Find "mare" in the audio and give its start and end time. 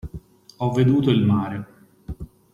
1.23-1.65